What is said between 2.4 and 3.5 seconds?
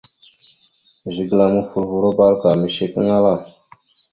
ameshekeŋala.